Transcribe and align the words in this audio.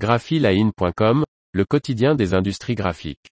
graphiline.com, 0.00 1.24
le 1.52 1.64
quotidien 1.66 2.14
des 2.14 2.32
industries 2.32 2.74
graphiques. 2.74 3.28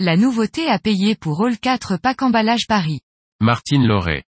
La 0.00 0.16
nouveauté 0.16 0.66
à 0.66 0.80
payer 0.80 1.14
pour 1.14 1.46
All 1.46 1.56
4 1.58 1.96
Pack 2.02 2.22
Emballage 2.22 2.66
Paris. 2.66 3.02
Martine 3.40 3.86
Lauré. 3.86 4.24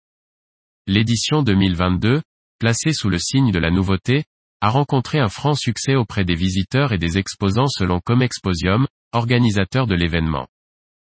L'édition 0.85 1.43
2022, 1.43 2.21
placée 2.59 2.91
sous 2.91 3.09
le 3.09 3.19
signe 3.19 3.53
de 3.53 3.59
la 3.59 3.71
nouveauté, 3.71 4.25
a 4.59 4.69
rencontré 4.69 5.19
un 5.19 5.29
franc 5.29 5.53
succès 5.53 5.95
auprès 5.95 6.25
des 6.25 6.35
visiteurs 6.35 6.91
et 6.91 6.97
des 6.97 7.17
exposants 7.17 7.67
selon 7.67 8.01
Comexposium, 8.01 8.85
organisateur 9.13 9.87
de 9.87 9.95
l'événement. 9.95 10.47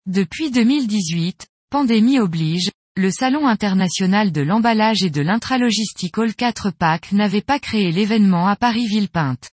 Depuis 0.07 0.51
2018, 0.51 1.47
pandémie 1.73 2.19
oblige, 2.19 2.71
le 2.99 3.11
Salon 3.11 3.49
international 3.49 4.31
de 4.31 4.43
l'emballage 4.43 5.05
et 5.05 5.09
de 5.09 5.23
l'intralogistique 5.23 6.19
All 6.19 6.35
4 6.35 6.71
Pack 6.71 7.13
n'avait 7.13 7.41
pas 7.41 7.59
créé 7.59 7.91
l'événement 7.91 8.47
à 8.47 8.57
Paris-Villepinte. 8.57 9.49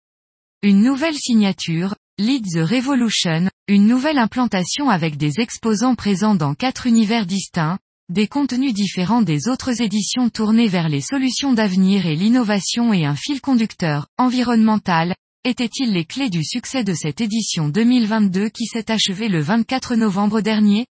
Une 0.62 0.82
nouvelle 0.82 1.16
signature, 1.16 1.96
Lead 2.18 2.44
the 2.44 2.70
Revolution, 2.70 3.50
une 3.70 3.88
nouvelle 3.88 4.18
implantation 4.18 4.90
avec 4.90 5.16
des 5.16 5.40
exposants 5.40 5.96
présents 5.96 6.36
dans 6.36 6.56
quatre 6.56 6.88
univers 6.88 7.26
distincts, 7.26 7.80
des 8.10 8.28
contenus 8.28 8.74
différents 8.74 9.22
des 9.22 9.48
autres 9.48 9.82
éditions 9.82 10.30
tournées 10.30 10.68
vers 10.68 10.90
les 10.90 11.00
solutions 11.00 11.54
d'avenir 11.54 12.06
et 12.06 12.18
l'innovation 12.18 12.92
et 12.92 13.06
un 13.06 13.16
fil 13.16 13.40
conducteur, 13.40 14.08
environnemental, 14.18 15.16
étaient-ils 15.46 15.94
les 15.94 16.04
clés 16.04 16.30
du 16.30 16.44
succès 16.44 16.84
de 16.84 16.94
cette 16.94 17.22
édition 17.22 17.70
2022 17.70 18.50
qui 18.50 18.66
s'est 18.66 18.92
achevée 18.92 19.30
le 19.30 19.40
24 19.40 19.96
novembre 19.96 20.42
dernier? 20.42 20.86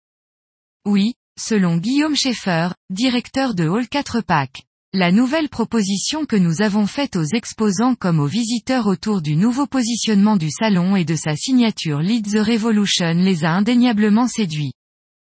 Oui, 0.87 1.15
selon 1.39 1.77
Guillaume 1.77 2.15
Schaeffer, 2.15 2.69
directeur 2.91 3.55
de 3.55 3.67
Hall 3.67 3.87
4 3.87 4.21
Pack. 4.21 4.65
La 4.93 5.11
nouvelle 5.11 5.49
proposition 5.49 6.27
que 6.27 6.35
nous 6.35 6.61
avons 6.61 6.85
faite 6.85 7.15
aux 7.15 7.25
exposants 7.25 7.95
comme 7.95 8.19
aux 8.19 8.27
visiteurs 8.27 8.85
autour 8.85 9.23
du 9.23 9.35
nouveau 9.35 9.65
positionnement 9.65 10.37
du 10.37 10.51
salon 10.51 10.95
et 10.95 11.03
de 11.03 11.15
sa 11.15 11.35
signature 11.35 12.01
Lead 12.01 12.31
the 12.31 12.37
Revolution 12.37 13.15
les 13.15 13.45
a 13.45 13.51
indéniablement 13.51 14.27
séduits. 14.27 14.73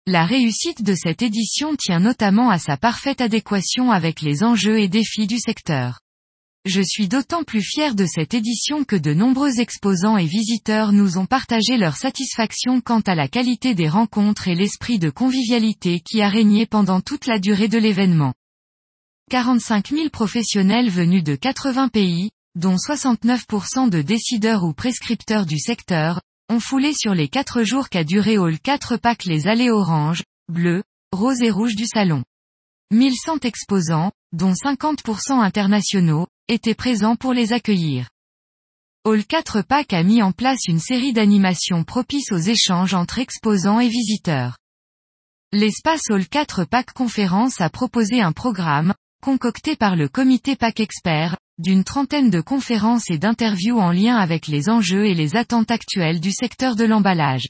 La 0.06 0.24
réussite 0.24 0.82
de 0.82 0.94
cette 0.94 1.20
édition 1.20 1.76
tient 1.76 2.00
notamment 2.00 2.48
à 2.48 2.58
sa 2.58 2.78
parfaite 2.78 3.20
adéquation 3.20 3.90
avec 3.90 4.22
les 4.22 4.42
enjeux 4.42 4.80
et 4.80 4.88
défis 4.88 5.26
du 5.26 5.38
secteur. 5.38 6.00
Je 6.64 6.80
suis 6.80 7.08
d'autant 7.08 7.42
plus 7.42 7.60
fier 7.60 7.96
de 7.96 8.06
cette 8.06 8.34
édition 8.34 8.84
que 8.84 8.94
de 8.94 9.12
nombreux 9.12 9.58
exposants 9.58 10.16
et 10.16 10.26
visiteurs 10.26 10.92
nous 10.92 11.18
ont 11.18 11.26
partagé 11.26 11.76
leur 11.76 11.96
satisfaction 11.96 12.80
quant 12.80 13.00
à 13.00 13.16
la 13.16 13.26
qualité 13.26 13.74
des 13.74 13.88
rencontres 13.88 14.46
et 14.46 14.54
l'esprit 14.54 15.00
de 15.00 15.10
convivialité 15.10 15.98
qui 15.98 16.22
a 16.22 16.28
régné 16.28 16.66
pendant 16.66 17.00
toute 17.00 17.26
la 17.26 17.40
durée 17.40 17.66
de 17.66 17.78
l'événement. 17.78 18.32
45 19.30 19.88
000 19.88 20.10
professionnels 20.10 20.88
venus 20.88 21.24
de 21.24 21.34
80 21.34 21.88
pays, 21.88 22.30
dont 22.54 22.76
69% 22.76 23.90
de 23.90 24.00
décideurs 24.00 24.62
ou 24.62 24.72
prescripteurs 24.72 25.46
du 25.46 25.58
secteur, 25.58 26.20
ont 26.48 26.60
foulé 26.60 26.92
sur 26.94 27.12
les 27.12 27.26
4 27.26 27.64
jours 27.64 27.88
qu'a 27.88 28.04
duré 28.04 28.38
Hall 28.38 28.60
4 28.60 28.98
packs 28.98 29.24
les 29.24 29.48
allées 29.48 29.70
orange, 29.70 30.22
bleu, 30.48 30.84
rose 31.10 31.42
et 31.42 31.50
rouge 31.50 31.74
du 31.74 31.86
salon. 31.86 32.22
1100 32.92 33.38
exposants, 33.46 34.12
dont 34.32 34.52
50% 34.52 35.40
internationaux, 35.40 36.28
étaient 36.52 36.74
présents 36.74 37.16
pour 37.16 37.32
les 37.32 37.52
accueillir. 37.52 38.08
Hall 39.04 39.24
4 39.24 39.62
Pack 39.62 39.92
a 39.94 40.02
mis 40.04 40.22
en 40.22 40.30
place 40.30 40.66
une 40.68 40.78
série 40.78 41.12
d'animations 41.12 41.82
propices 41.82 42.30
aux 42.30 42.38
échanges 42.38 42.94
entre 42.94 43.18
exposants 43.18 43.80
et 43.80 43.88
visiteurs. 43.88 44.58
L'espace 45.50 46.02
Hall 46.10 46.28
4 46.28 46.64
Pack 46.64 46.92
Conférence 46.92 47.60
a 47.60 47.70
proposé 47.70 48.20
un 48.20 48.32
programme, 48.32 48.94
concocté 49.22 49.76
par 49.76 49.96
le 49.96 50.08
comité 50.08 50.54
PAC 50.54 50.80
Expert, 50.80 51.36
d'une 51.58 51.84
trentaine 51.84 52.30
de 52.30 52.40
conférences 52.40 53.10
et 53.10 53.18
d'interviews 53.18 53.78
en 53.78 53.90
lien 53.90 54.16
avec 54.16 54.46
les 54.46 54.68
enjeux 54.68 55.06
et 55.06 55.14
les 55.14 55.36
attentes 55.36 55.70
actuelles 55.70 56.20
du 56.20 56.30
secteur 56.30 56.76
de 56.76 56.84
l'emballage. 56.84 57.48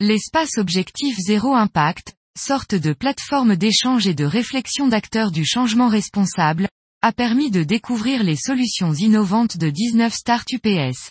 L'espace 0.00 0.58
Objectif 0.58 1.16
Zéro 1.18 1.54
Impact, 1.54 2.14
sorte 2.36 2.74
de 2.74 2.92
plateforme 2.92 3.56
d'échange 3.56 4.06
et 4.06 4.14
de 4.14 4.24
réflexion 4.24 4.88
d'acteurs 4.88 5.30
du 5.30 5.44
changement 5.44 5.88
responsable, 5.88 6.68
a 7.02 7.12
permis 7.12 7.50
de 7.50 7.62
découvrir 7.62 8.22
les 8.22 8.36
solutions 8.36 8.92
innovantes 8.92 9.56
de 9.56 9.70
19 9.70 10.12
start 10.12 10.46
UPS. 10.52 11.10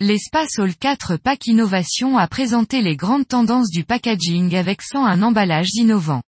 L'espace 0.00 0.58
Hall 0.58 0.74
4 0.74 1.18
Pack 1.18 1.46
Innovation 1.46 2.16
a 2.16 2.26
présenté 2.26 2.80
les 2.80 2.96
grandes 2.96 3.28
tendances 3.28 3.70
du 3.70 3.84
packaging 3.84 4.56
avec 4.56 4.80
101 4.80 5.20
emballages 5.22 5.74
innovants. 5.74 6.22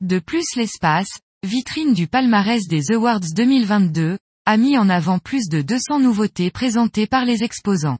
De 0.00 0.20
plus 0.20 0.56
l'espace, 0.56 1.18
vitrine 1.46 1.92
du 1.92 2.06
palmarès 2.06 2.66
des 2.66 2.92
Awards 2.92 3.20
2022, 3.36 4.16
a 4.46 4.56
mis 4.56 4.78
en 4.78 4.88
avant 4.88 5.18
plus 5.18 5.48
de 5.50 5.60
200 5.60 6.00
nouveautés 6.00 6.50
présentées 6.50 7.06
par 7.06 7.26
les 7.26 7.44
exposants. 7.44 7.98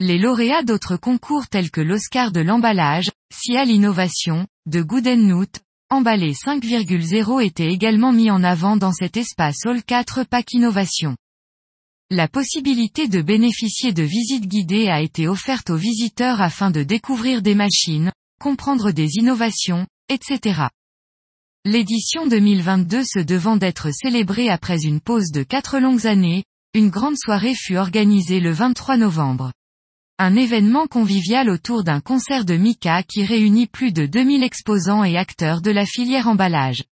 Les 0.00 0.18
lauréats 0.18 0.62
d'autres 0.62 0.96
concours 0.96 1.48
tels 1.48 1.70
que 1.70 1.82
l'Oscar 1.82 2.32
de 2.32 2.40
l'emballage, 2.40 3.10
Cial 3.30 3.68
Innovation, 3.70 4.46
de 4.64 4.80
Goodennoot, 4.80 5.60
emballé 5.90 6.32
5,0 6.32 7.44
étaient 7.44 7.72
également 7.72 8.12
mis 8.12 8.30
en 8.30 8.42
avant 8.42 8.76
dans 8.76 8.92
cet 8.92 9.16
espace 9.16 9.64
All 9.66 9.82
4 9.82 10.24
Pack 10.24 10.52
Innovation. 10.52 11.16
La 12.10 12.28
possibilité 12.28 13.08
de 13.08 13.22
bénéficier 13.22 13.92
de 13.92 14.02
visites 14.02 14.46
guidées 14.46 14.88
a 14.88 15.00
été 15.00 15.26
offerte 15.26 15.70
aux 15.70 15.76
visiteurs 15.76 16.42
afin 16.42 16.70
de 16.70 16.82
découvrir 16.82 17.42
des 17.42 17.54
machines, 17.54 18.12
comprendre 18.40 18.90
des 18.90 19.16
innovations, 19.16 19.86
etc. 20.08 20.68
L'édition 21.64 22.26
2022 22.26 23.04
se 23.04 23.20
devant 23.20 23.56
d'être 23.56 23.90
célébrée 23.90 24.50
après 24.50 24.82
une 24.84 25.00
pause 25.00 25.30
de 25.32 25.42
quatre 25.42 25.78
longues 25.78 26.06
années, 26.06 26.44
une 26.74 26.90
grande 26.90 27.16
soirée 27.16 27.54
fut 27.54 27.76
organisée 27.76 28.40
le 28.40 28.50
23 28.50 28.96
novembre. 28.98 29.52
Un 30.20 30.36
événement 30.36 30.86
convivial 30.86 31.50
autour 31.50 31.82
d'un 31.82 32.00
concert 32.00 32.44
de 32.44 32.54
Mika 32.54 33.02
qui 33.02 33.24
réunit 33.24 33.66
plus 33.66 33.90
de 33.90 34.06
2000 34.06 34.44
exposants 34.44 35.02
et 35.02 35.16
acteurs 35.16 35.60
de 35.60 35.72
la 35.72 35.84
filière 35.84 36.28
emballage. 36.28 36.84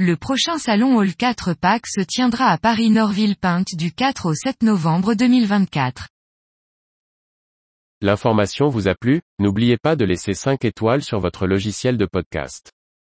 Le 0.00 0.16
prochain 0.16 0.58
salon 0.58 0.96
Hall 0.96 1.14
4 1.14 1.54
Pack 1.54 1.86
se 1.86 2.00
tiendra 2.00 2.46
à 2.46 2.58
Paris-Norville-Pinte 2.58 3.76
du 3.76 3.92
4 3.92 4.26
au 4.26 4.34
7 4.34 4.64
novembre 4.64 5.14
2024. 5.14 6.08
L'information 8.00 8.66
vous 8.66 8.88
a 8.88 8.96
plu? 8.96 9.20
N'oubliez 9.38 9.76
pas 9.76 9.94
de 9.94 10.04
laisser 10.04 10.34
5 10.34 10.64
étoiles 10.64 11.04
sur 11.04 11.20
votre 11.20 11.46
logiciel 11.46 11.96
de 11.96 12.04
podcast. 12.04 12.73